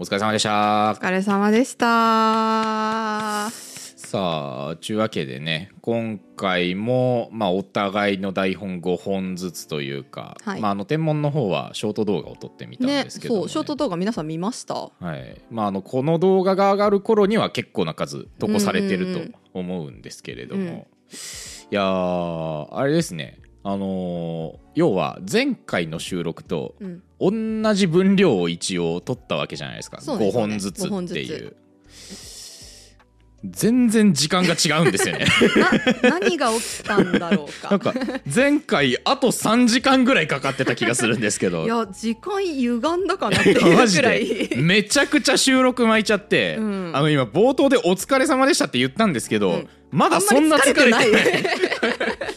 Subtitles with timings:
[0.00, 0.94] お疲れ様でした。
[0.96, 3.50] お疲れ様でした。
[3.50, 10.60] さあちゅうわけでね今回も、まあ、お互いの台本5本ずつというか、はい。
[10.62, 14.74] まあ、あの天文の方はショート動画を撮ってみたんねですけどもね、そうショート動画皆さん見ました？
[14.74, 15.38] はい。
[15.50, 20.80] まあ、あのこの動画が上がる頃には結構な数投稿されてると思うんですけれども、うんうんうん。
[20.80, 20.84] い
[21.72, 27.02] やーあれですねあのー要は前回の収録とうん。
[27.62, 29.98] 同じ分量を一応撮ったわけじゃないですか。
[29.98, 31.54] 5そうですよね本ずつ5本ずつっていう
[33.44, 35.24] 全然時間が違うんですよね。
[36.02, 37.70] な何が起きたんだろうか。
[37.70, 37.94] なんか
[38.32, 41.64] 前回あと3時間ぐらいかかってた気がするんですけど。
[41.64, 44.56] いや時間歪んだかなっていうマジくらいで。
[44.56, 46.92] めちゃくちゃ収録巻いちゃって、うん。
[46.94, 49.68] あの今冒頭で「お疲れ様でした」って言ったんですけど、うん。
[49.90, 51.06] まだそんな疲れてない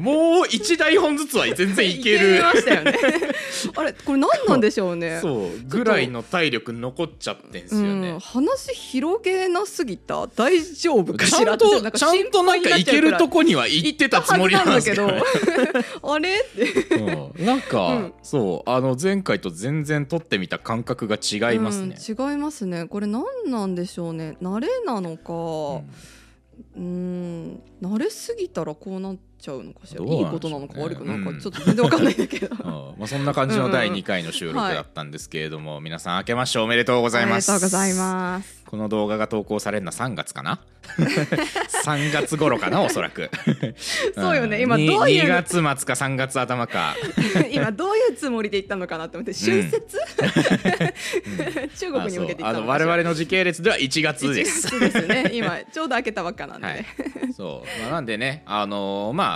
[0.04, 2.94] もう1台本ずつは全然いけいるましたよね。
[3.76, 5.18] あれこれ何なんでしょうね。
[5.20, 10.26] そうぐらいの体力残っちゃってんすよね、うん、話広げなすすぎた？
[10.26, 11.52] 大丈夫かちしら？
[11.52, 15.08] ゃんとってちゃんとなんかいけるとこには行ってたつもりなんですけど。
[16.02, 16.40] あれ？
[16.40, 16.96] って。
[16.96, 17.46] うん。
[17.46, 18.12] なんか、うん。
[18.22, 22.86] そうあの前回と全然撮ってみた感覚が違いますね、うん違いますね。
[22.86, 24.36] これ何なんでしょうね。
[24.42, 25.84] 慣れなのか。
[26.76, 30.30] うん慣れすぎたらこうなっちゃうのかしら、いいどうなんでしょうね。
[30.30, 32.48] ことなのか悪くなのかうんちょっと全然わかんないんだけど。
[32.48, 32.98] うん。
[32.98, 37.50] まあ、そんな感じの第2回の収録だったんですけれども、皆さん明けましておめでとうございます。
[37.50, 38.60] おめでとうございます。
[38.66, 40.60] この動画が投稿されるのは3月かな？
[41.84, 43.28] 3月頃かなおそらく。
[44.14, 44.58] そうよね。
[44.58, 44.60] ん。
[44.62, 46.94] 今どういう2月末か3月頭か。
[47.50, 49.98] 今どういうつもりで言ったのかなって思って春節、
[51.78, 52.62] 中国に向けて言あそう。
[52.62, 54.68] あのったの我々の時系列では1月です。
[54.68, 55.30] 1月ですね。
[55.34, 56.66] 今ちょうど開けたばっかなんで。
[56.66, 56.86] はね
[57.28, 59.29] い、そう、まあ、なんでね、あのーまあ、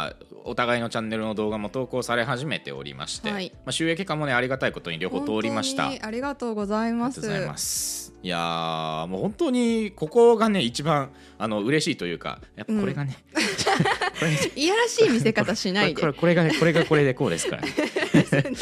[0.45, 3.50] お互いのチャンネルの動画も投稿され始めておりまして、はい。
[3.64, 5.89] まあ、収益化もね、ありがたいことに両方通りました。
[5.89, 8.12] ありがとうございがます。
[8.23, 13.43] いやーもう本当にここがね一番あの嬉しいというかやっぱこれがね、これ
[14.57, 16.01] いやらしい見せ方しないで。
[16.01, 17.68] これこれがねこれがこれでこうですから、ね、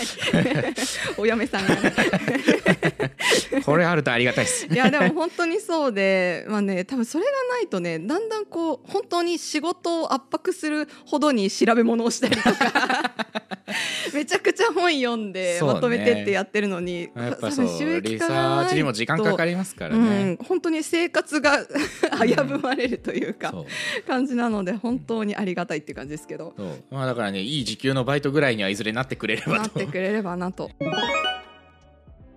[1.16, 1.92] お嫁さんがね。
[3.64, 4.66] これあるとありがたいです。
[4.66, 13.12] いやでも本当にそうでまあね多分それがないとねだんだんこう本当に仕事を圧迫するほどに調べ物をしたりとか
[14.14, 21.58] めちゃくちゃ本読んでまとめてってやってるのに、やっぱそう収益化がなも時間かかりますからうねん、、本当に生活が
[22.24, 23.66] 危ぶまれるというか、そう。
[24.06, 26.54] 感じなので本当にありがたいっていう感じですけど、
[26.90, 30.70] まあだからねいい時給のバイトぐらいにはいずれなってくれればなっとてくれればなと。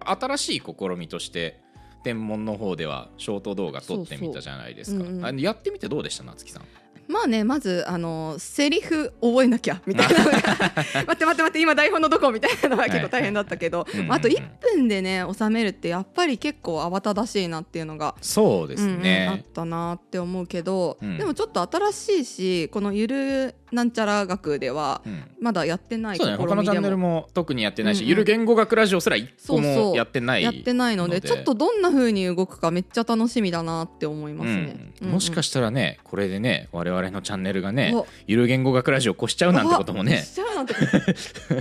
[0.08, 1.60] 新しい試みとして
[2.04, 5.00] 天文の方ではショート動画撮ってみたじゃないですか。
[5.00, 5.16] そうそう。
[5.16, 5.26] うんうん。
[5.26, 6.64] あのやってみてどうでした夏木さん？
[7.08, 10.26] まあねまずあのセリフ覚えなきゃみたいな。
[10.26, 14.00] の が待って待って待って今台本のどこみたいなのは結構大変だったけど、うん。
[14.00, 14.06] うん。
[14.06, 21.18] うんあと1分でね収めるってやっぱり結構慌ただしいなっていうのがそうですうんうんあっね、たなって思うけど、うん。
[21.18, 25.24] でもちょっと新しいしこのゆるなんちゃら学ではうん。
[25.40, 28.06] まだやってない試そうだね他のチャンネルも特にやってないし、うん。
[28.06, 34.94] うんゆる言語学ラジオすら一個もやってないやってないのでちょっとどんな風に動くかめっちゃ楽しみだなって思いますね。
[35.02, 38.08] うん、もしかししたらねこれでね我々のチャンネルがねお。
[38.28, 40.24] ゆる言語学ラジオ越しちゃうなんてこともね。
[40.24, 40.74] しちゃうなんて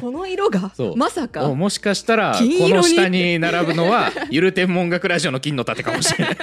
[0.00, 0.72] この色が？
[0.96, 1.44] まさか。
[1.44, 6.36] おもしかしたらこの下に並ぶのはゆる天文学ラジオの金の盾かもしれない。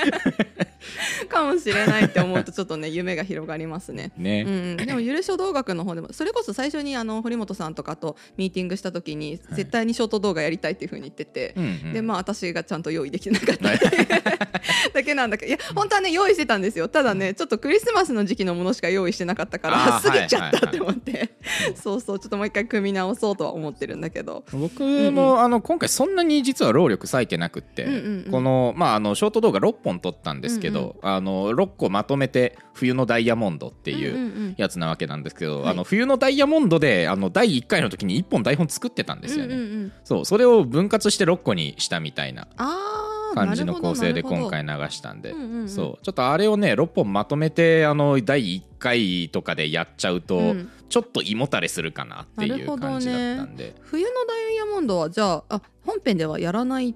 [1.29, 4.12] かもしれないって思うとちょっとね夢が広がりますね。
[4.18, 11.94] ね、うん、でもゆる書道学の方でもそれこそ最初にあの堀本さんとかとミーティングした時に絶対にショート動画やりたいっていうふうに言ってて、うんうん。
[11.94, 13.72] でまあ私がちゃんと用意できなかった。
[14.94, 16.88] だけなんだけどいや本当はね用意してたんですよ。
[16.88, 21.36] ただねちょっとクリスマスの時期のものしか用意してなかったから過ぎちゃったってはい思って、
[21.75, 24.44] そうそうちょっともう一回組み直そうとは思ってるんだけど。
[24.52, 28.31] 僕も、あの今回そんなに実は労力割いてなくって、うんうんうん。
[28.31, 34.56] この,、まあ、あのショート動画6本撮ったんですけど、あの6個まとめて「冬のダイヤモンド」っていんうんううん。
[34.58, 35.72] やつなわけなんですけど、はい。
[35.72, 39.91] あの冬のダイヤモンドであの第1回の時に1本台本作ってたんですよね、うんうんうん。
[40.03, 42.47] そうそれを分割して6個にしたみたいな。
[42.58, 45.70] あー感じの構成で今回流したんで、うんうんうん。
[45.70, 46.04] そう。
[46.04, 50.70] ちょっとあれをね6本まとめてあの第1回とかでやっちゃうと、うん。
[50.90, 56.96] ちょっと胃もたれするかなっていう感じだったんで、冬のダイヤモンドはじゃああ本編ではやらないっ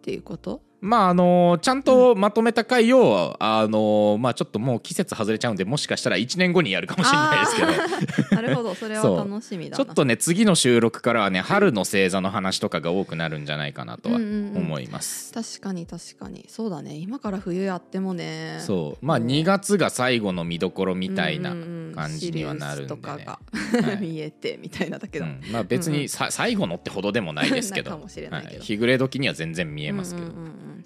[0.00, 0.62] ていうこと？
[0.80, 7.62] まああのちゃんとまとめた回を、あのまあちょっともう季節外れちゃうんでもしかしたら1年後にやるかもしれないですけ
[8.36, 8.42] ど
[8.74, 9.84] それは楽しみだな。
[9.84, 14.56] ちょっとね次の収録からはね春の星座の話とかが多くなるんじゃないかなとはうんうんうん。
[14.58, 15.32] 思います。
[15.32, 16.46] 確かに確かに。
[16.48, 16.96] そうだね。
[16.96, 18.58] 今から冬やってもね。
[18.60, 19.06] そう。
[19.06, 21.94] まあ2月が最後の見どころみたいなうんうんうん。
[21.94, 23.00] 感じにはなるんで、ね。
[23.00, 24.00] シリウスとかが、はい。
[24.02, 25.40] 見えてみたいなだけど、うん。
[25.52, 28.04] まあ別にさ、最後のってほどでもないですけど。
[28.60, 30.84] 日暮れ時には全然見えますけど、うんうんうんうん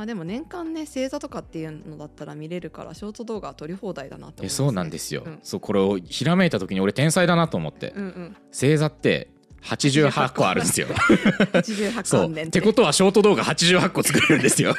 [0.00, 5.40] まあでも年間ね星座とかっていうのだったら見れるからショート動画撮り放題だなって思います、ね、えそうなんですよ、うん。
[5.42, 8.36] そうこれをひらめいた時に俺天才だなと思って、うんうん。
[8.50, 9.28] 星座って
[9.62, 10.86] 88個あるんですよ。
[10.86, 12.32] 88そう。
[12.32, 14.74] ってことはショート動画88個作れるんですよ。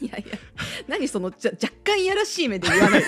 [0.00, 0.38] いやいや。
[0.86, 3.06] 何そのじゃ若干いやらしい目で言わないで。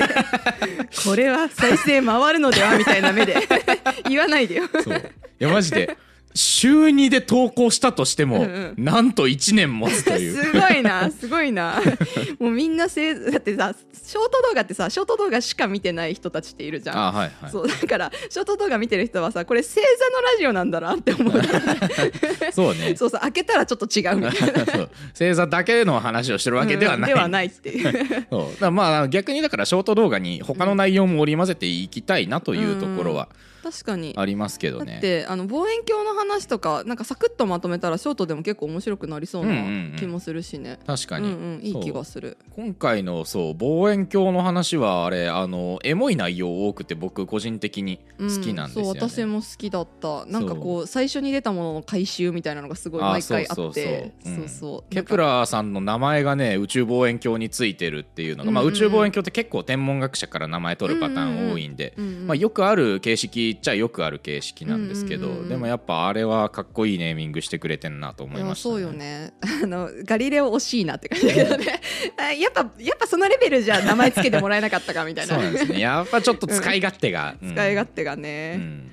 [1.04, 3.36] これは再生回るのではみたいな目で。
[4.10, 4.64] 言わないでよ。
[4.82, 4.98] そう。
[4.98, 5.96] いやマジで
[6.36, 8.46] 週2で投稿したとしても、うんう
[8.80, 8.84] ん。
[8.84, 10.36] なんと1年持つという。
[10.36, 11.80] すごいなすごいな。
[12.38, 16.98] もうみんなせいだってさショート動画ってさショート動画しか見てない人たちっているじゃん。
[16.98, 17.50] あはいはい。
[17.50, 19.86] そうだからショート動画見てる人はさこれ星座の
[20.20, 21.32] ラジオなんだなって思う
[22.52, 22.94] そうね。
[22.96, 24.88] そうそう開けたらちょっと違うみたいな。
[25.18, 28.26] 星座だけの話をしてるわけではない、うんではないっていう。
[28.30, 28.60] そう。
[28.60, 33.28] だまあ逆にだからショート動画に他の内容も織り交ぜていきたいなというところは
[33.66, 34.14] 確かに。
[34.16, 34.98] ありますけどだね。
[34.98, 39.96] ってあの望遠鏡の話とかなんかサクッとまとめたらショートでも結構面白くなりそうなうんうんうん。
[39.96, 42.36] 気もするしね、確かに、うんうんいい気がする。
[42.54, 48.90] 今回のそう望遠鏡の話はあれあのエモい内容多くて僕個人的に好きなんですよね。
[48.90, 50.26] うん、そう私も好きだった。
[50.26, 54.12] なんかこう最初に出たものの回収みたいなのがすごいあ毎回あって。
[54.22, 54.48] そううん。
[54.48, 58.74] そうケプラーさんの名前がね宇宙望遠鏡についてるっていうのが、まあ、うんうん。
[58.74, 62.26] 宇宙望遠鏡って結構天文学者から名前取るパターン多いんで、うんうん。
[62.26, 65.42] まあ、よくある形式っちゃよくある形式なんですけど、うんうんうん。
[65.42, 69.32] うんでもやっぱあれはかっこいいネーミングしてくれてんなと思いました、いやそうよね。
[69.62, 71.80] あのガリレオ惜しいなって感じだけどね
[72.18, 75.34] あ やっぱやっぱそのレベルじゃ名前つけてもらえなかったかみたいな。
[75.34, 75.80] そうですね。
[75.80, 77.52] やっぱちょっと使い勝手が、うん。
[77.52, 78.90] 使い勝手がうね、ん。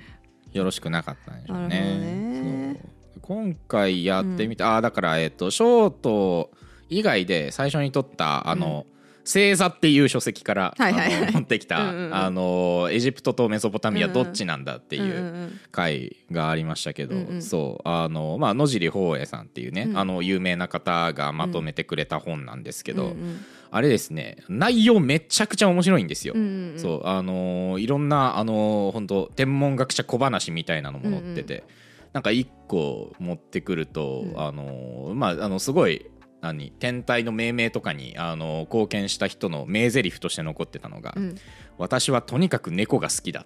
[0.51, 2.80] よろしくなかったんでしょうね。
[3.21, 6.51] 今回やってみた、あだからえっとショート
[6.89, 8.86] 以外で最初に撮ったあの、
[9.25, 12.16] 星座っていう書籍から、はいはい持ってきた、うんうんうん。
[12.16, 15.60] あのエジプトとメソポタミアどっちなんだっていうんうんううん。
[15.72, 17.42] 回がありましたけど、うんうん。
[17.42, 19.98] そうあのまあ野尻宝永さんっていうね、うん。
[19.98, 23.40] あの有名な方がまとめてくれた本なんですけど、うんうん。
[23.72, 26.34] あれですね内容めちゃくちゃ面白いんですよ。
[26.36, 26.80] うんうんうん。
[26.80, 31.64] そうあのーいろんなあのー本当天文学者小話みたいなのも載ってて、
[32.12, 34.40] なんか一個持ってくると、うん。
[34.40, 36.06] あのーまああのすごい
[36.44, 41.36] 何天体の命名とかに、あのー貢献した人の名台詞として残ってたのが、うん。
[41.78, 43.45] 私はとにかく猫が好きだ。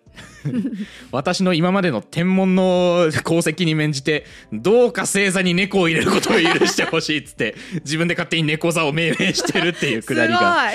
[1.12, 7.56] 私の今までの天文の功績に免じてどうか星座に猫を入れることを許してほしいっつって
[7.86, 10.72] 自分で勝手に猫座を命名してるっていうくだりが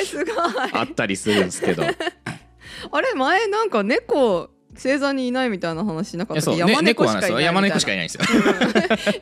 [0.73, 1.85] あったりするんですけど。
[2.91, 6.59] あれ前なんか猫星座にいないみたいな話しなかったっけ？
[6.61, 8.25] 山猫しかいない山猫しかいないんですよ。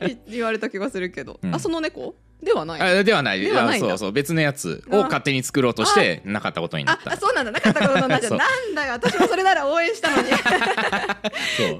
[0.01, 2.81] うん言われた気がするけど、うんあその猫ではない。
[2.99, 3.41] あではない。
[3.41, 4.11] ではないそうそう。
[4.11, 7.11] 別のやつを勝手に作ろうとしてなかったことになった。
[7.11, 7.51] ああそうなんだ。
[7.51, 8.37] なかったことになっちゃそう。
[8.37, 8.93] うなんだよ。
[8.93, 10.29] 私もそれなら応援したのに。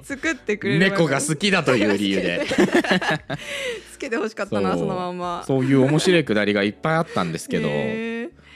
[0.04, 2.46] 作ってくれる猫が好きだという理由で。
[3.92, 5.44] つけてほしかったなそのまんま。
[5.48, 7.70] そういう面白いくだりがいっぱいあったんですけど。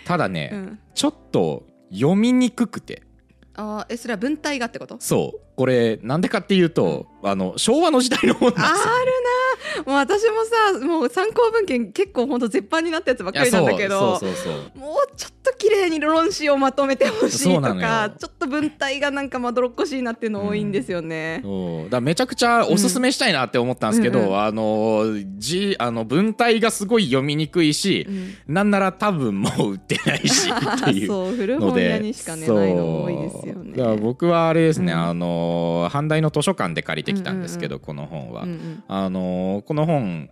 [0.05, 0.79] ただね、うん。
[0.93, 3.01] ちょっと読みにくくて
[3.57, 4.97] あーえそれは文体がってこと？
[4.99, 5.39] そう。
[5.55, 8.93] これなんでかっていうと、あの昭和の時代の本あなんですよ。
[9.05, 9.44] るな
[9.85, 10.45] もう私も
[10.79, 17.69] さもう参考文献結構ほんと絶版になったやつばっかりなんだけどもうちょっと綺麗に論旨をまとめてほしいとか
[18.09, 18.15] よ。
[18.17, 21.41] ちょっと文体がなんかまどろっこしいなっていうの多いんですよね。
[21.43, 24.25] そうだからめちゃくちゃおすすめしたいなって思ったんですけど、うん。
[24.27, 24.39] うん。
[24.39, 25.03] あの
[25.37, 28.53] 字あの文体がすごい読みにくいし、うん。
[28.53, 33.77] なんなら多分もう売ってないしっていうそう古ので本屋にしかねそうないの多いですよね。
[33.77, 34.99] だから僕はあれですね、うん。
[34.99, 37.81] あの阪大の図書館で借りてきたんですけど、うん。
[37.81, 38.83] この本は、うんうん。
[38.87, 40.29] あのこの本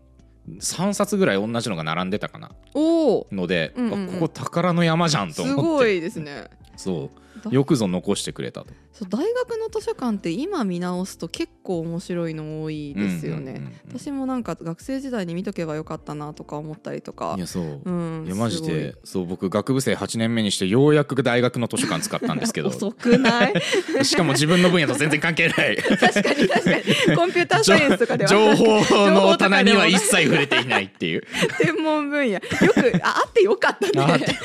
[0.60, 2.52] 3冊ぐらい同じのが並んでたかな。
[2.74, 4.10] おおので、うんうんうん。
[4.10, 5.62] あここ宝の山じゃんとす思って。
[5.62, 6.46] ごいですね。
[6.76, 7.18] そう。
[7.18, 8.68] だよくぞ残してくれたと。
[8.92, 13.62] そう大学の図書館って今見直すと結構面白いの多いですよね。
[13.88, 17.34] 私もなんか学生時代に見とけばよかったなとか思ったりとか。
[17.38, 17.40] い。
[17.40, 22.70] やそう、うん、いやマジでそう僕学部生8年目にしてようやく大学の図書館使ったんですけど。
[22.74, 23.54] 遅くない？
[24.06, 25.78] しかも自分の分野と全然関係ない。
[25.78, 26.72] 確かに確か
[27.10, 27.18] に。
[27.18, 28.30] コンピューターサイエンスとかでは。
[28.30, 31.24] 情報の棚には一切触れていないっていう。
[31.60, 32.34] 天文分野。
[32.34, 34.14] よくああってよかったね。
[34.14, 34.36] あって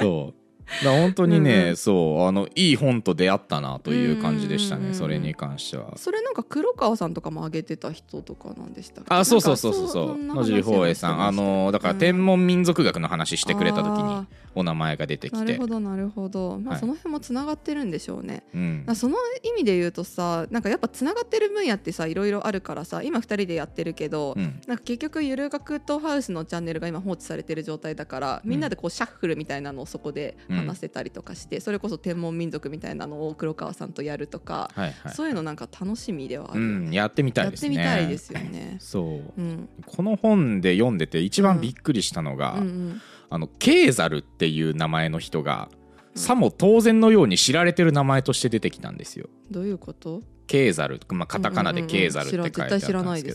[0.00, 0.37] そう
[0.84, 1.76] だ本当にね、うんうん。
[1.76, 4.92] そうあのいい本と出会ったなという感じでしたうんうんうんうん。
[4.92, 5.96] ねそれに関しては。
[5.96, 9.14] それなんか黒川さんとかも挙げてた人とかなんでしたっけ？
[9.14, 9.88] あそうそうそうそう。
[9.88, 11.22] そう野尻宝永さん。
[11.26, 15.36] あのだから天文民族学の話してくれた時にあお名前が出てきて。
[15.36, 16.58] ーなるほどなるほど。
[16.58, 16.80] まあはい。
[16.80, 18.84] その辺もつながってるんでしょうね、うん。
[18.86, 24.60] まあその意味で言うとさなんかやっぱつながってる分野ってさいろいろあるからさ今2人でやってるけど、うん。
[24.66, 35.14] なんか結局ゆる学とハウスのチャンネルが今放置されてる状態だからみんなでこうシャッフルみたいなのをそこでこ話せたりとかして、それこそ天文民族みたいなのを黒川さんとやるとか、はいはい。
[35.14, 38.76] そういうのなんか楽しみではあうるよね、んやってみたいやってですねみたいですよね。
[38.80, 39.40] そう。
[39.40, 39.68] うん。
[39.86, 42.60] この本で読んでて一番びっくりしたのが、うん。
[42.60, 43.00] うん
[43.30, 45.68] あのケーザルっていう名前の人が、
[46.14, 46.22] うん。
[46.22, 49.28] さも当然のように知られてる名前として出てきたんですよ。
[49.50, 50.22] どういうこと？
[50.48, 52.86] ケーザル、まあ、カタカナでケーザルって書いてあったんです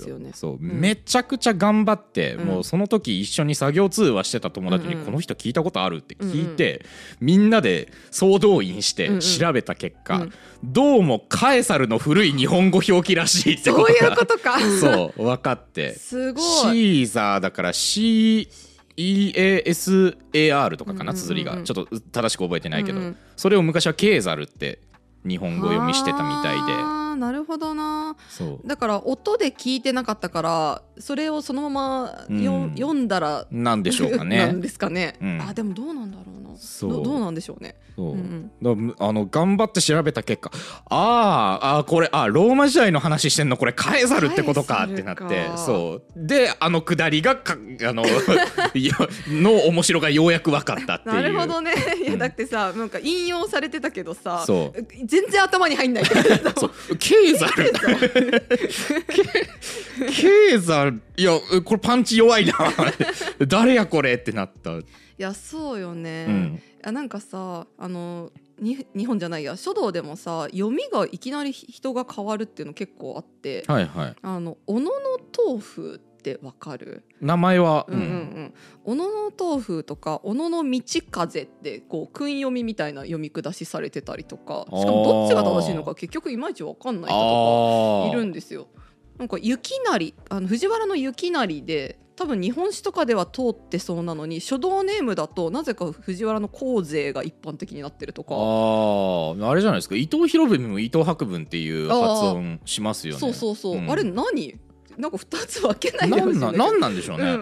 [0.06, 0.32] けど、ね。
[0.34, 0.80] そう、ん。
[0.82, 2.46] めちゃくちゃ頑張って、うん。
[2.48, 5.06] もうその時一緒に作業通話してた友達に、うんうん。
[5.06, 6.84] この人聞いたことあるって聞いて、
[7.22, 9.20] みんなで総動員してうんうん。
[9.22, 10.34] 調べた結果、うん。
[10.64, 14.60] どうもカエサルの古い日本語表記らしいってこそうとがいうことか。
[14.82, 15.94] そう分かって。
[15.94, 16.44] すごい。
[16.44, 18.48] シーザーだから CEASAR
[20.78, 21.28] とかかなうんうんうんうん。
[21.28, 21.62] 綴りが。
[21.62, 23.18] ちょっと正しく覚えてないけど、うんうん。
[23.36, 24.80] それを昔はケーザルって
[25.26, 28.16] 日本語読みしてたみたいでなるほどな。
[28.30, 28.68] そう。
[28.68, 31.70] だから音で聞いてなかったからそれをそのま
[32.30, 32.72] まよ、うん。
[32.76, 35.42] 読んだらなんでしょうか なねんですかね、うん。
[35.42, 36.56] あでもどうなんだろうな。
[36.58, 36.92] そう。
[36.92, 37.76] どどうなんでしょうね。
[37.96, 40.52] そう、うんだからあの頑張って調べた結果
[40.90, 46.28] あーあーこれあローマ時代の話してんのこれカエサルってことかってなってかそう。
[46.28, 48.04] であのくだりがかあの
[49.28, 51.16] の面白がようやく分かったっていう。
[51.16, 51.74] なるほどね。
[52.02, 54.88] いやうんだってさなんか引用されてたけどさそう。
[55.06, 56.06] 全然頭に入んない
[56.58, 57.72] そうケーザル。
[60.10, 61.02] ケーザル。
[61.18, 62.54] いやこれパンチ弱いな。
[63.46, 64.86] 誰やこれってなった、い
[65.18, 66.56] やそうよね、うん。
[66.56, 69.58] いやなんかさあのに日本じゃないや。
[69.58, 73.66] 書道でもさ読みがいきなり人が変わるっていうの結構あって。
[73.68, 74.16] はいはい。
[74.22, 74.92] あの小野の
[75.46, 77.04] 豆腐ってわかる？
[77.22, 78.54] 名前は、うんうんうん、
[78.84, 88.68] 小野の豆腐とか小野の道風ってこう訓読みみたいな読み下しされてたりとかしかもどっちが正しいのか結局いまいちわかんない人とあかいるんですよ。
[89.18, 98.36] なんか雪成あの藤原の雪成で多分日本史とかでは通ってそうなのに書道ネームだとなぜか藤原の光勢が一般的になってるとか。
[98.36, 99.50] あー。
[99.50, 99.96] あれじゃないですか。
[99.96, 103.20] 伊藤博文も伊藤博文っていう発音しますよね。
[103.20, 103.90] そうそうそう、ん。
[103.90, 104.60] あれ何？
[104.98, 107.38] なんか2つ分けないでほしいんだけどななんなんでしょうね、うんうん。
[107.38, 107.40] う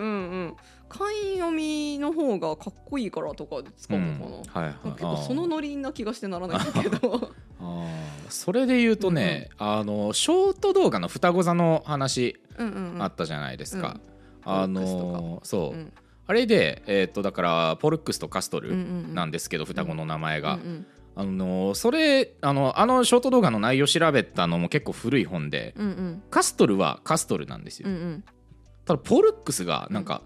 [0.47, 0.55] ん
[0.91, 4.87] 漢読みの方がかっこいいからとかで使うのかな、はいはい。
[4.87, 7.31] なんか結構そのノリな気がしてならないんだけど。
[8.27, 13.01] それで言うとね、あのショート動画の双子座の話うんうんうん。
[13.03, 13.99] あったじゃないですか、
[14.45, 14.51] うん。
[14.51, 15.93] あのそう、うん。
[16.27, 19.15] あれで、えー、とだからポルックスとカストルうんうんうん。
[19.15, 26.23] なんですけど、双子の名前が、うんうんあのそれあのあのショート動画の内容調べたのも結構古い本で、うんうん。
[26.29, 28.23] カストルはカストルなんですよ、うんうん。
[28.85, 30.21] ただポルックスがなんか、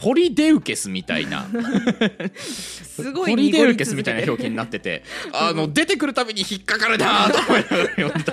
[0.00, 1.46] ポリデウケスみたいな。
[2.38, 5.02] すごいポリデウケスみたいな表記になってて
[5.32, 8.32] あの出てくるたびに引っかかるなと思いながら読んだ。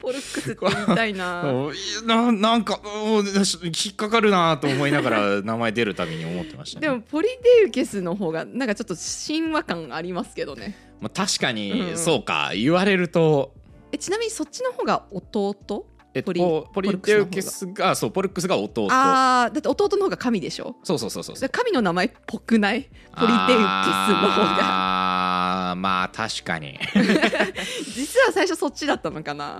[0.00, 1.72] ポルックスって言いたいなうん
[2.06, 6.86] ななんかうん引っかかるなと思いながら名前出るたびに思ってましたね。
[6.86, 13.52] でもポリデウケスの方がなんかちょっと神話感ありますけどねまあ、確かに、うんそうか言われると。
[13.92, 15.54] えちなみにそっちの方が弟？
[16.14, 18.88] えっとポリポポリデウケスがそうポルックスが弟。
[18.90, 20.76] あーだって弟の方が神でしょ？
[20.82, 22.82] そうそうそうそうで神の名前っぽくない？
[22.82, 24.58] ポリデウケスの方が。
[24.60, 26.78] あーまあ確かに。
[27.94, 29.58] 実は最初そっちだったのかな？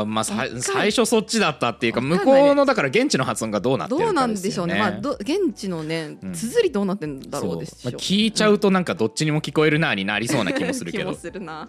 [0.00, 4.78] あーまあさ最初そっちだったっていうか向こうのだから現地の発音がどうなってるかどうなんでしょうね。
[4.78, 6.32] まあど現地のねうん。
[6.32, 7.74] 綴りどうなってんだろうでしう。
[7.84, 11.16] まあ、聞いちゃうとなんかどっちにも聞こえるなになりそうな気もするけ気もど。
[11.16, 11.68] するな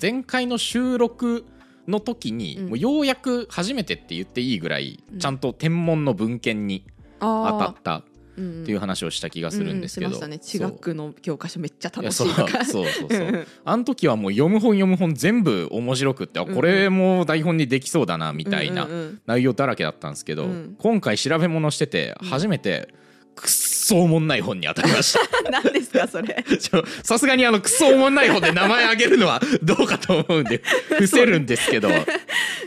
[0.00, 1.44] 前回の収録
[1.86, 2.68] の時に、うん。
[2.70, 5.18] もうようやく初めてって言っていいぐらい、うん。
[5.18, 6.86] ちゃんと天文の文献に
[7.20, 8.02] 当たあった
[8.32, 10.38] っーていう話をした気がするんですけど、うんうんね。
[10.38, 12.64] 地学の教科書めっちゃ楽しいやそう。
[12.64, 13.28] そうそうそう。
[13.28, 13.46] うんうん。
[13.64, 19.20] あの時はもう読む本読む本全部面白くってこれも台本にできそうだなみたいなうんうんうん。
[19.26, 20.76] 内容だらけだったんですけど、うん。
[20.78, 22.28] 今回調べ物しててうん。
[22.28, 22.88] 初めて
[23.34, 25.20] くっそおもんない本に当たりました。
[25.50, 26.44] 何ですかそれ。
[27.02, 31.88] さすがにあのクソおもんない本で名前あげるのは どうかと思うんで伏せるんですけど。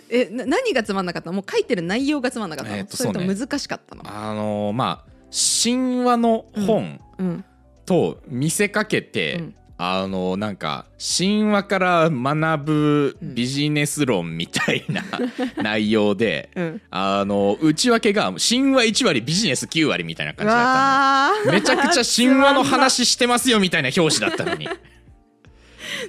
[0.10, 1.34] えな何がつまんなかったの？
[1.34, 4.04] もう書いてる内容がつまんなかったの、えーとそれとそうね難しかったの？
[4.06, 7.46] あのまあ神話の本うん。
[7.86, 9.56] と見せかけて、うん。
[9.78, 10.86] あのなんか
[11.18, 15.04] 神話から学ぶビジネス論みたいな
[15.62, 16.82] 内容で、うん。
[16.90, 24.70] あの内訳が神話1割ビジネス9割みたいな感じだったのめちゃくちゃ神話の話してますよみたいな表紙だったのに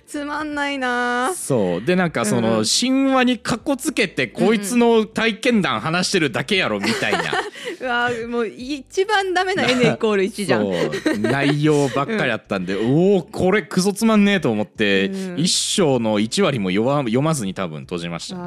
[0.06, 1.32] つまんないな。
[1.34, 1.84] そう。
[1.84, 2.64] でなんかその、うん。
[2.64, 7.18] 神話にかっこつけてこいつの体験談話してるだけやろみたいな、
[7.80, 11.22] うわーもう一番ダメな N イコール1じゃん。
[11.22, 15.38] 内容ばっかりあったんで、おおこれクソつまんねえと思って、うん。
[15.38, 18.38] 一章の1割も読まずに多分閉じました、あ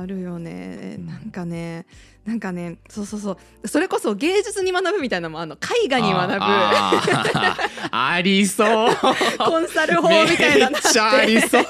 [0.00, 0.96] ーあるよね。
[0.98, 1.06] うん。
[1.06, 1.86] なんかね
[2.28, 3.68] なんかねそうそうそう。
[3.68, 5.54] それこそ芸術に学ぶみたいなのもあの。
[5.54, 6.36] 絵画に学ぶ。
[7.90, 8.94] ありそう。
[9.38, 11.64] コンサル法みたいなのめっありそう。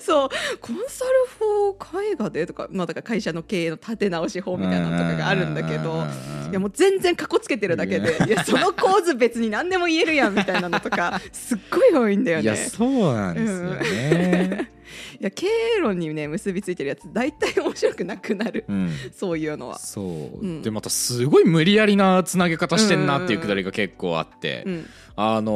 [0.00, 0.28] そう。
[0.60, 6.04] コンサル法絵画でとか,、まあ、だから会社の経営の立て直し法みたいなのとかがあるんだけど。
[6.50, 8.18] いやもう全然かっこつけてるだけで。
[8.26, 8.42] いや。
[8.42, 12.42] その構図別に何でも言えるやんみたいなのとかすっごい多いんだよね。
[12.42, 14.72] いやそうなんですよね、
[15.09, 18.64] いや経営論にね結びついてるやつ大体面白くなくなる。
[18.68, 18.90] うん。
[19.14, 19.78] そういうのは。
[19.78, 20.62] そう、うん。
[20.62, 24.86] でまたすごい無理やりなつなげ方してんなっていうくだりが結構あって、うん。
[25.16, 25.52] あの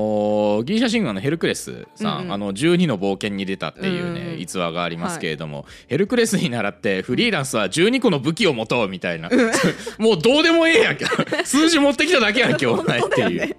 [0.61, 2.33] ーギリシャ神話のヘルクレスさん、うんうん。
[2.33, 9.31] あの12の冒険に出たっていうね、うんうん逸話がありますけれども、ヘルクレスに倣ってフリーランスは12個の武器を持とうみたいな、
[9.99, 11.07] もうどうでもええやんけ。
[11.45, 13.41] 数字持ってきただけやんけお前っていう。
[13.41, 13.57] ね。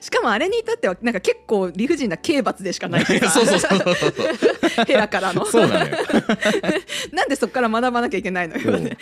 [0.00, 5.44] しかもあれに至ってはなんか結構理不尽な刑罰でしかない そうそうそうそうヘラからの。
[5.46, 5.96] そうなのよ。
[7.12, 8.78] なんでそこから学ばなきゃいけないのよ。
[8.80, 8.96] ね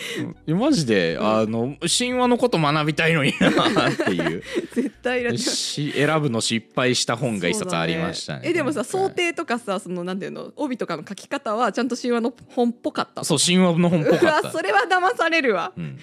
[0.47, 0.55] う。
[0.55, 0.59] ん。
[0.59, 3.33] マジで、あの神話のこと学びたいのに。
[3.41, 3.49] な
[3.89, 4.43] っていう。
[4.75, 8.41] 絶対いし選ぶの失敗した本が一冊ありましたね。
[8.45, 9.15] えでもさ想はい。
[9.15, 10.53] 定とかさそのなんていうの？
[10.57, 13.25] 帯とかの書き方はちゃんと神話の本っぽかった？
[13.25, 14.49] そう神話の本っぽうかった。
[14.49, 14.61] わそ。
[14.63, 15.73] れは騙されるわ。
[15.77, 15.99] うん。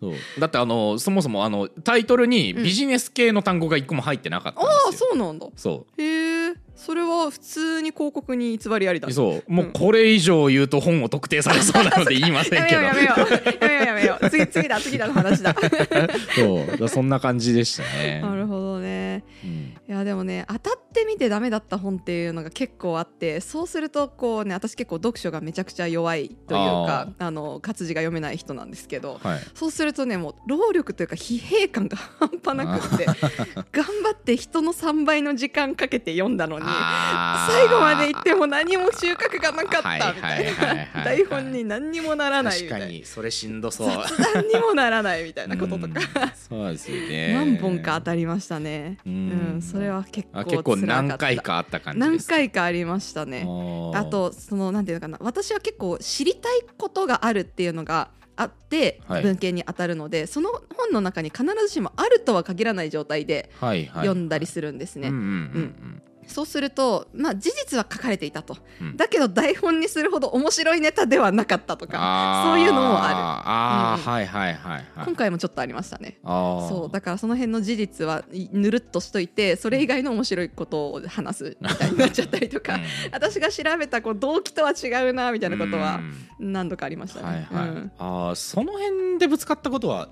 [0.00, 0.14] そう。
[0.38, 5.08] だってあのそもそもあのタイトルにビジネス系の単語が一個も入ってなかったんああですよ。
[5.12, 5.46] そうなんだ。
[5.56, 6.54] そへえ
[6.84, 9.52] それは普通に広告に偽りありだうそう。
[9.52, 14.30] もうこれ以上言うと本を特定されそうなので言いませんけどやめようやめようやめようやめよう。
[14.30, 15.54] 次次だ次だの話だ
[16.34, 18.20] そうそんな感じでしたね。
[18.20, 36.64] なるほどねうんいやでもね当たってみてダメだった本っていうのが結構あってそうするとこうね私結構読書がめちゃくちゃ弱いというかあの活字が読めない人なんですけどはいそうするとねもう労力というか疲弊感が半端なくって頑張って人の3倍の時間かけて読んだのに
[37.48, 43.88] 最後まで行っても何も収穫がなかったみたいはいはいはいはいな台本に何にもならないみ確かたいなにそれしんどそう。
[43.88, 45.92] 雑談にもならないみたいなこととかうん
[46.34, 47.34] そうですよね。
[47.34, 48.98] 何本か当たりましたね。
[49.06, 52.28] ううんん、それは結構あ結構辛かった何回かあった感じ何です。
[52.28, 53.44] 回かありましたね。
[53.46, 65.10] ーあとそのなんていうのかな私は結構知りたいことがあるっていうのがあってはい文献に当たるので、その本の中に必ずしもあるとは限らない状態ではいはい、読んだりするんですね。
[66.32, 68.96] そうすると、まあ、事実は書かれていたと、うん。
[68.96, 74.80] だけど台本にするほど面白いネタではなかったとかそういうのもああはいはいはいはい。
[74.80, 76.18] る今回もちょっとありましたね。
[76.22, 82.82] そうだからその辺の事実はいぬるっとしといてそれ以外の面白いことを話すみたいになっちゃったりとか、うん。
[83.12, 86.00] 私が調べたこう動機とは違うなみたいなことは
[86.40, 86.52] うん。
[86.52, 87.48] 何度かありましたはいね。
[87.50, 87.92] はい、うん。
[87.98, 90.08] あーその辺でぶつかったことは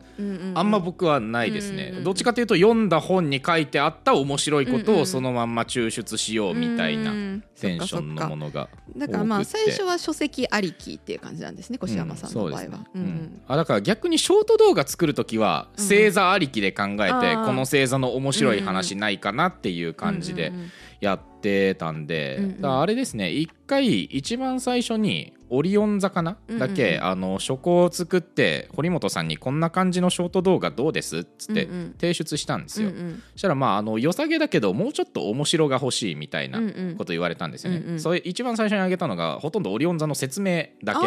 [0.54, 12.62] あんま僕はないですね、うんうんどっちかというと読んだ本に書いてあった面白いことをそのまんま抽出しようみたいなうんテンションのものがだからまあ最初は書籍ありきっていう感じなんですね越山さんの場合は。
[12.62, 12.86] うんそうですね。
[12.94, 13.00] うん。
[13.00, 13.08] うん。
[13.08, 15.84] うんあだから逆にショート動画作る時はうん。
[15.84, 17.46] 星座ありきで考えて、あー。
[17.46, 31.94] この星座の面白い話ないかなっていう感じでうんうんうんやってたんで、うんうんあれですね一回一番最初にオリオン座かな、うんうんだけあの書稿を作って堀本さんにこんな感じのショート動画どうですっつってうんうん。
[31.98, 33.22] 提出したんですよ、うんうん。
[33.32, 41.06] そしたらまああの良さげだけどもうちょっと面白が欲しいみたいなうんうんこと言われたんですよね、うんうんそれ一番最初に挙げたのがほとんどオリオン座の説明だけ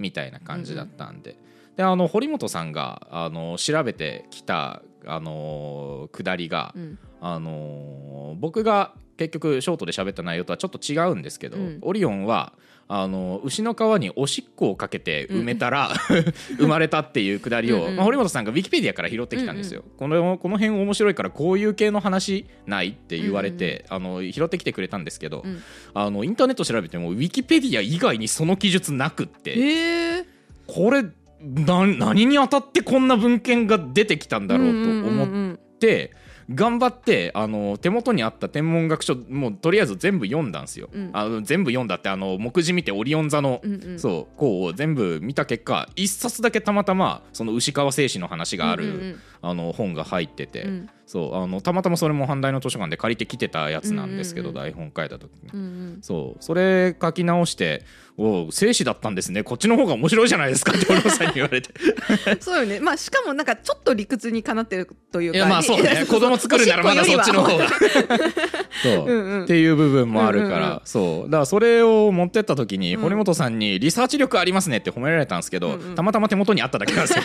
[0.00, 1.36] みたいな感じだったんで,、
[1.78, 6.98] であの堀本さんがあの調べてきたあの下りが、うん。
[7.20, 11.78] あの僕が結局ショートで喋った内容とはちょっと違うんですけど、うん。
[11.82, 12.52] オリオンは
[12.88, 15.90] あの牛の皮におしっこをかけて埋めたら、
[16.58, 17.96] 生まれたっていうくだりを、うんうん。
[17.96, 25.62] まあ、堀本さんがウィキペディアから拾ってきたんですよ、このこの辺面白いからこういう系の話ないって言われて、あの拾ってきてくれたんですけど、うん。
[25.94, 30.26] あのインターネット調べてもウィキペディア以外にその記述なくって。
[30.68, 31.02] これ
[31.40, 36.12] な何に当たってこんな文献が出てきたんだろうと思っ思て
[36.52, 40.88] 頑張ってあの手元にあった天文学書もうとりあえず全部読んだんですよ。
[40.90, 41.10] うん。
[41.12, 43.98] あの全部読んだってあの目次見てオリオン座の、うんうん。
[43.98, 50.88] そうこう全部見た結果一冊だけたまたまその牛川製紙の話がある、うんうんあの本が入ってて、うん。
[51.06, 55.50] そうあのたまたまそれも阪大の図書館で借りてきてたやつなんですけど、うんうん台本書いた時に。
[55.52, 55.98] うんうん。
[56.02, 57.84] そうそれ書き直して
[58.18, 59.42] 「おう生死だったんですね。
[59.42, 61.70] こっちの方が面白いじゃないですか」ってお父さんに言われて。
[62.40, 62.80] そうよね。
[62.80, 65.38] まあしかもなんかちょっと理屈にかなってるというか。
[65.38, 66.04] いやまあそうね。
[66.08, 67.68] 子供作るならまだそっちの方が。
[68.82, 69.44] そう、うんうん。
[69.44, 70.80] っていう部分もあるから、うんうんうん。
[70.84, 71.30] そう。
[71.30, 73.02] だからそれを持ってった時にうん。
[73.02, 75.94] 堀本さんに「リサーチ力ありますね」って褒められたんですけど、うんうん。
[75.94, 77.24] たまたま手元にあっただけなんですよ。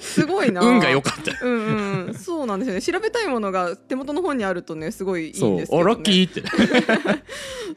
[0.00, 0.60] すごいな。
[0.60, 1.46] 運が良かった。
[1.46, 2.82] うんうんそうなんですよね。
[2.82, 6.42] 調調べたいものが手元の本にあるとねすごいいいんそうですけど、ね、あラッキーって。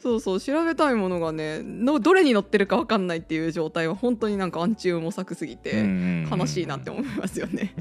[0.02, 0.40] そうそう。
[0.40, 5.84] 調べたいものがねのどれに載ってるか分かんないっていう状態は本当になんか暗中模索すぎて
[6.30, 7.74] 悲しいなって思いますよね。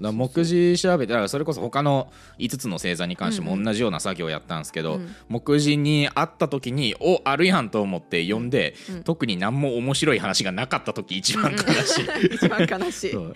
[0.00, 5.14] 目次調べてだからそれこそ他の5つの星座に関しても同じような作業をやったんですけど、うん。
[5.28, 9.02] 目次にあった時におあるやんと思って読んで、うん。
[9.02, 12.06] 特に何も面白い話がなかった時一番悲しい。
[12.34, 13.14] 一番悲しい。
[13.14, 13.34] もう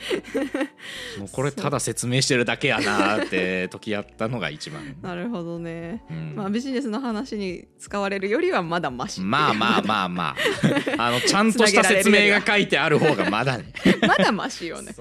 [1.32, 6.34] これただ説明してるだけやなーって時やったのが一番、 なるほどね、うん。
[6.36, 10.36] まあビジネスの話に使われるよりはまだマシまあまあまあまあ。
[10.98, 13.72] あのちゃんとした説明が書いてある方がまだね。
[14.06, 14.94] まだマシよね。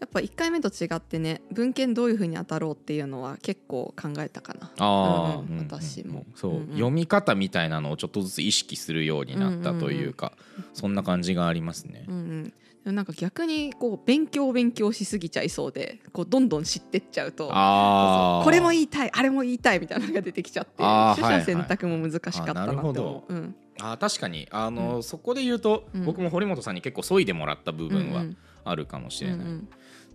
[0.00, 4.72] やっぱ1回目と違ってね文献どういうふうに当たろうっていうのは結構考えたかな。
[4.78, 5.40] あー。
[5.40, 5.58] うんうん。
[5.60, 6.26] うん私も。
[6.34, 6.66] そう、うんうん。
[6.72, 10.32] 読み方みたいなのをちょっとずつ意識するようになったというか、
[10.74, 12.04] そんな感じがありますね。
[12.08, 12.10] う。
[12.10, 12.52] んうん
[12.84, 20.82] なんか逆にこう勉強勉強しすぎちゃいそうでこうどんどん知ってっちゃうとこれも言いたいあれも言いたいみたいなのが出てきちゃって
[21.20, 23.02] 取捨選択も難しかったなってなるほど。
[23.08, 23.34] 思う。
[23.34, 23.54] うん。
[23.80, 24.48] あー確かに。
[24.50, 26.04] あの、そこで言うと、うん。
[26.04, 28.36] 僕も堀本さんに結構削いでもらった部分はうんうん。
[28.64, 29.46] あるかもしれない。
[29.46, 29.68] うん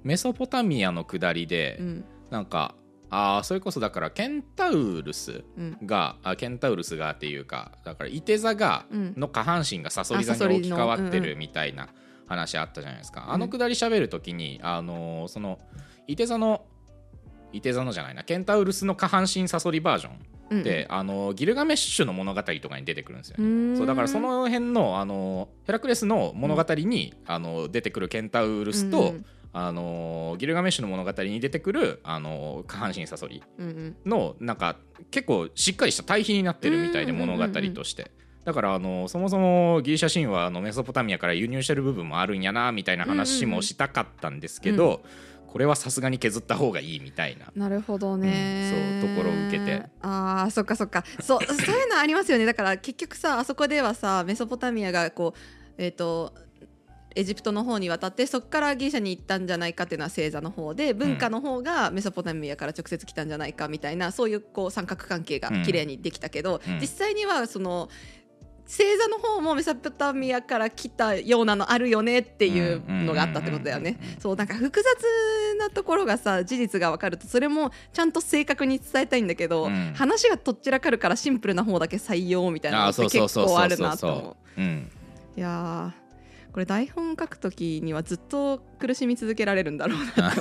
[0.04, 2.06] メソポタミアの下りで、うん。
[2.30, 2.76] なんか
[3.10, 5.78] あーそれこそだからケンタウルスうん。
[6.38, 9.14] ケンタウルスがっていうかだからいて座が、うん。
[9.18, 11.24] の下半身がサソリ座に置き換わってうんうん。
[11.24, 11.90] るみたいな
[12.28, 13.32] 話あったじゃないですか、ん。
[13.32, 15.60] あのくだり喋るときに、あのーその
[16.08, 16.66] いて座の
[17.52, 23.74] いて座のじゃないなケンタウルスの下半身サソリバージョンうんで、あのギルガメッシュの物語とかに出てくるんですよね。
[23.74, 33.96] うそうだからその辺のあのヘラクレスの物語に、あの出てくるケンタウルスと、うんあのギルガメッシュの物語に出てくるあの下半身サソリうんうん。
[34.06, 34.76] のなんか
[35.10, 37.40] 結構しっかりした対比になってるみたいでうんうんうんうん。
[37.40, 38.12] 物語として。
[38.48, 45.02] だからあのそもそもギリシャ神話のメソポタミアから輸入してる部分もあるんやなみたいな話もしたかったんですけど、
[45.48, 47.52] これはさすがに削った方がいいみたいな。
[47.58, 49.84] なるほどね、うんそうところを受けて。
[50.02, 51.04] あーそっかそっか。
[51.20, 52.46] そう そういうのありますよね。
[52.46, 56.34] だから結局さあそこではさメソポタミアがこうえっ、と
[57.18, 66.80] エジプトの方に渡ってそこからギリシャに行ったんじゃないかっていうのは星座の方で文化の方がメソポタミアから直接来たんじゃないかみたいなそういうこう三角関係が綺麗にできたけど、うん。
[66.80, 67.90] 実際にはその
[68.68, 73.98] 星座の方もメソポタミアから来たようなのあるよねっていうのがあったってことだよね。
[74.20, 79.94] そうなんか複雑なところがさ事実が分かるとそれもちゃんと正確に伝えたいんだけど、うん。
[79.96, 84.62] 話がとっちらかるからシンプルな方だけ採用みたいなのあって結構あるなと思う。
[85.38, 86.07] いやー
[86.52, 90.32] これ台本書くときにはずっと苦しみ続けられるんだろうな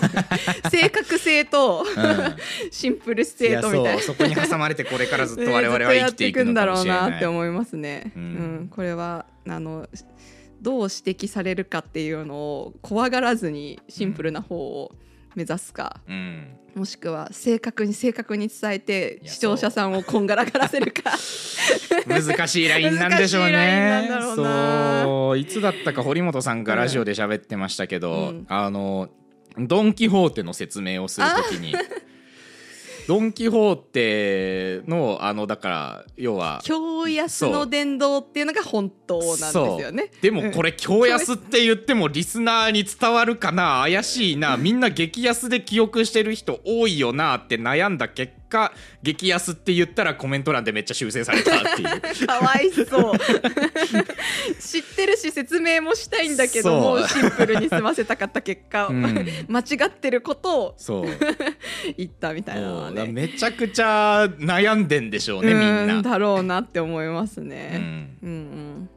[0.71, 2.37] 正確 性とうん。
[2.71, 4.03] シンプル性とみたいな。
[4.03, 8.13] そうそこに挟まれてこれからずっとね我々は生きていくんだろうなって思いますね。
[8.17, 8.27] ううん。
[8.65, 9.89] ん、これはあの
[10.63, 14.93] どう指摘されるかっていうのを怖がらずにシンプルな方を
[15.35, 16.57] 目指すか、うん。
[16.75, 21.13] もしくは正確に正確に伝えて視聴者さんをこんがらがらせるか。
[22.07, 24.05] 難しいラインなんでしょうね。
[24.07, 28.47] んだろうなそういつだったか堀本さんがラジオで喋ってましたけど、うん。
[28.49, 29.09] あの
[29.59, 31.75] ドン・キホーテの説明をするときに
[33.09, 40.11] ドン・キホーテのあのだから要は京安の伝道っていうのが本当なんですよね。
[40.21, 44.57] でもこれ京安って言ってもリスナーに伝わるかな怪しいな。
[44.57, 52.01] みんな激安で記憶してる人多いよなって悩んだ結果激安って言ったらコメント欄でめっちゃ修正されたっていう。
[52.27, 53.19] かわいそう。
[54.61, 57.01] 知ってるし説明もしたいんだけどそう。
[57.01, 59.27] もシンプルに済ませたかった結果、うん。
[59.49, 61.07] 間違ってることをそう。
[61.97, 63.07] 言ったみたいなね。
[63.07, 66.03] めちゃくちゃ悩んでんでしょうねみんうな。
[66.03, 67.79] だろうなって思いますうね。
[67.79, 68.19] ん。
[68.23, 68.91] うんうん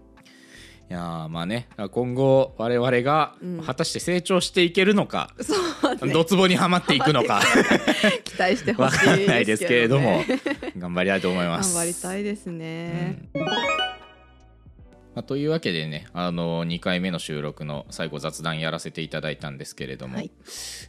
[0.90, 5.54] いやーまあね今後我々がうん果たして成長していけるのか、そ
[5.92, 7.42] うねドツボにはまっていくのか
[8.26, 10.26] 期待してほわしいかんないですけれどもね
[10.78, 11.76] 頑張りたいと思います。
[11.76, 13.30] 頑張りたいですね。
[13.36, 20.32] うんまあ、というわけでねあの2回目の収録の最後雑談やらせていただいたんですけれども、はい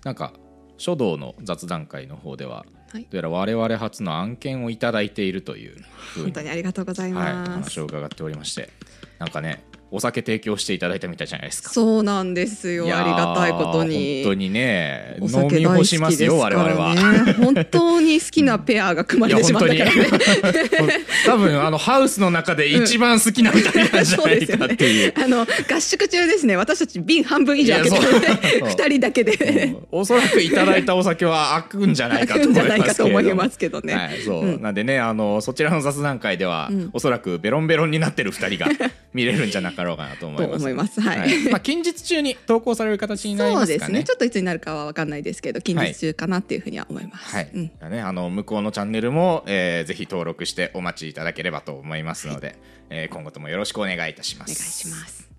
[0.04, 0.32] なんか
[0.78, 5.76] 書道の雑談会の方でははいどうやら我々初の案件をいただいているという
[6.16, 7.50] 本当にありがとうございはい、おます。
[7.50, 8.70] 話を伺っておりまして
[9.18, 11.70] なんかねお酒提供していただいたみたいじゃないですか。
[11.70, 12.85] そうなんですよ。
[12.85, 14.22] ありがたいことに。
[14.22, 16.94] 本当にねお酒飲み干しますよ我々は。
[17.35, 20.07] 本当に好きなペアが組まれてしまったからね。
[21.26, 25.14] 多分あのハウスの中で一番好きな二人なんじゃないかっていう。
[25.16, 26.57] あの合宿中ですね。
[26.57, 28.68] 私たち瓶半分以上開けてるいやそう。
[28.70, 29.33] 二人だけで。
[29.33, 29.87] うん。
[29.90, 32.61] おそらくいただいたお酒は開くんじゃないかと思いますけれども。
[32.61, 33.94] 開くんじゃないかと思いますけどね。
[33.94, 34.62] はい、そう、うん。
[34.62, 36.90] なんでねあのそちらの雑談会では、うん。
[36.92, 38.70] おそらくベロンベロンになってる二人が
[39.12, 40.50] 見れるんじゃなかろうかなと思います。
[40.50, 41.00] と思います。
[41.00, 41.30] はい。
[41.50, 43.78] まあ近日中に投稿される形になりそうますかね。
[43.78, 44.04] ですね。
[44.04, 47.70] ちょっといつになるかは分かんないですけど近日中かなっていうふうには思います、はい、うん。
[47.78, 52.56] だね、あの向こうのチャンネルも、えーぜひ登録してお待ちいただければと思いますので、
[52.90, 54.52] えー今後ともよろしくお願いいたします。
[54.52, 55.29] お願いします